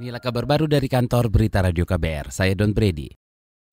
[0.00, 2.32] Inilah kabar baru dari kantor Berita Radio KBR.
[2.32, 3.12] Saya Don Brady.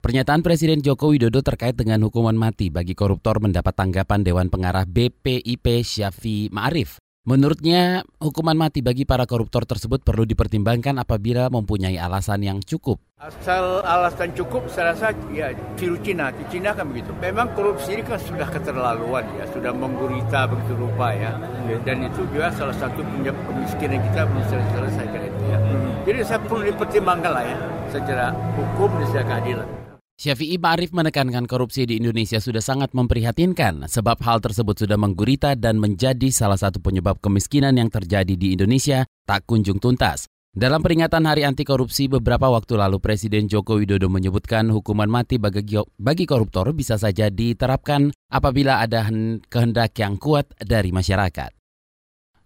[0.03, 5.87] Pernyataan Presiden Joko Widodo terkait dengan hukuman mati bagi koruptor mendapat tanggapan Dewan Pengarah BPIP
[5.87, 6.99] Syafi Ma'arif.
[7.27, 13.03] Menurutnya, hukuman mati bagi para koruptor tersebut perlu dipertimbangkan apabila mempunyai alasan yang cukup.
[13.19, 17.11] Asal alasan cukup, saya rasa ya ciru Cina, di Cina kan begitu.
[17.19, 21.35] Memang korupsi ini kan sudah keterlaluan ya, sudah menggurita begitu rupa ya.
[21.83, 25.59] Dan itu juga salah satu penyebab kemiskinan kita belum selesaikan itu ya.
[26.07, 27.57] Jadi saya perlu dipertimbangkan lah ya
[27.91, 29.76] secara hukum dan secara keadilan.
[30.17, 35.77] Syafi'i Ma'arif menekankan korupsi di Indonesia sudah sangat memprihatinkan sebab hal tersebut sudah menggurita dan
[35.77, 40.25] menjadi salah satu penyebab kemiskinan yang terjadi di Indonesia tak kunjung tuntas.
[40.57, 45.77] Dalam peringatan Hari Anti Korupsi beberapa waktu lalu Presiden Joko Widodo menyebutkan hukuman mati bagi,
[46.01, 49.05] bagi koruptor bisa saja diterapkan apabila ada
[49.53, 51.56] kehendak yang kuat dari masyarakat.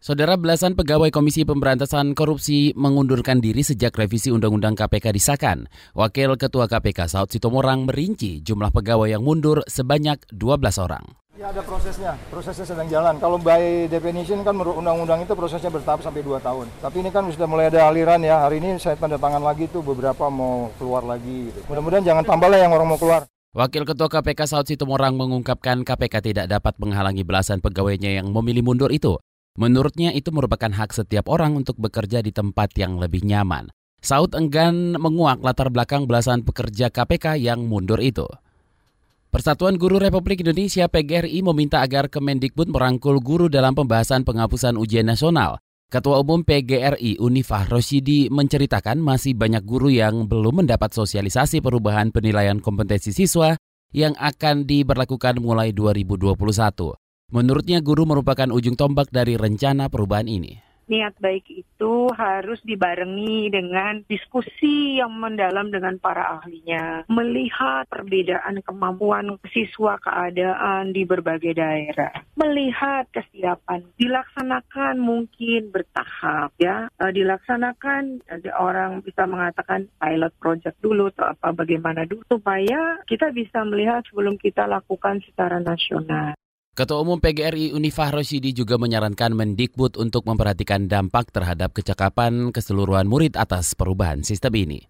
[0.02, 5.70] Saudara belasan pegawai Komisi Pemberantasan Korupsi mengundurkan diri sejak revisi Undang-Undang KPK disahkan.
[5.94, 11.05] Wakil Ketua KPK Saud Sitomorang merinci jumlah pegawai yang mundur sebanyak 12 orang.
[11.38, 13.21] Ya ada prosesnya, prosesnya sedang jalan.
[13.21, 16.65] Kalau by definition kan menurut undang-undang itu prosesnya bertahap sampai 2 tahun.
[16.82, 19.86] Tapi ini kan sudah mulai ada aliran ya, hari ini saya tanda tangan lagi tuh
[19.86, 21.54] beberapa mau keluar lagi.
[21.54, 21.62] Gitu.
[21.70, 23.30] Mudah-mudahan jangan tambah lah yang orang mau keluar.
[23.54, 28.90] Wakil Ketua KPK Saud Sitomorang mengungkapkan KPK tidak dapat menghalangi belasan pegawainya yang memilih mundur
[28.90, 29.21] itu.
[29.60, 33.68] Menurutnya itu merupakan hak setiap orang untuk bekerja di tempat yang lebih nyaman.
[33.99, 38.26] Saud enggan menguak latar belakang belasan pekerja KPK yang mundur itu.
[39.32, 45.60] Persatuan Guru Republik Indonesia PGRI meminta agar Kemendikbud merangkul guru dalam pembahasan penghapusan ujian nasional.
[45.91, 52.63] Ketua Umum PGRI Unifah Roshidi menceritakan masih banyak guru yang belum mendapat sosialisasi perubahan penilaian
[52.63, 53.55] kompetensi siswa
[53.91, 56.96] yang akan diberlakukan mulai 2021.
[57.32, 60.71] Menurutnya guru merupakan ujung tombak dari rencana perubahan ini.
[60.91, 67.07] Niat baik itu harus dibarengi dengan diskusi yang mendalam dengan para ahlinya.
[67.07, 72.12] Melihat perbedaan kemampuan siswa keadaan di berbagai daerah.
[72.36, 73.88] Melihat kesiapan.
[73.96, 76.92] Dilaksanakan mungkin bertahap ya.
[77.00, 78.28] E, dilaksanakan
[78.59, 82.28] orang bisa mengatakan pilot project dulu atau apa bagaimana dulu.
[82.28, 86.36] Supaya kita bisa melihat sebelum kita lakukan secara nasional.
[86.81, 93.38] Ketua Umum PGRI Unifah Roshidi juga menyarankan Mendikbud untuk memperhatikan dampak terhadap kecakapan keseluruhan murid
[93.38, 94.90] atas perubahan sistem ini.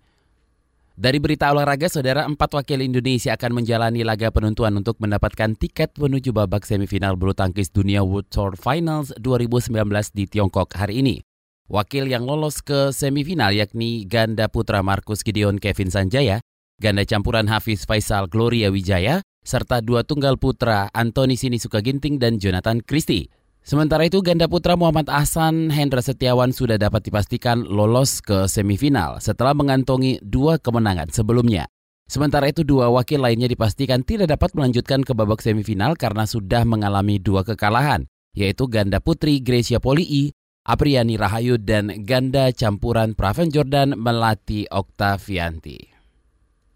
[0.95, 6.31] Dari berita olahraga, saudara empat wakil Indonesia akan menjalani laga penentuan untuk mendapatkan tiket menuju
[6.31, 9.83] babak semifinal bulu tangkis dunia World Tour Finals 2019
[10.15, 11.19] di Tiongkok hari ini.
[11.67, 16.39] Wakil yang lolos ke semifinal yakni ganda putra Markus Gideon Kevin Sanjaya,
[16.79, 22.81] ganda campuran Hafiz Faisal Gloria Wijaya, serta dua tunggal putra Antoni Sinisuka Ginting dan Jonathan
[22.81, 23.29] Christie.
[23.61, 29.53] Sementara itu ganda putra Muhammad Ahsan Hendra Setiawan sudah dapat dipastikan lolos ke semifinal setelah
[29.53, 31.69] mengantongi dua kemenangan sebelumnya.
[32.09, 37.21] Sementara itu dua wakil lainnya dipastikan tidak dapat melanjutkan ke babak semifinal karena sudah mengalami
[37.21, 40.33] dua kekalahan, yaitu ganda putri Gracia Polii,
[40.65, 45.90] Apriani Rahayu dan ganda campuran Praven Jordan Melati Oktavianti.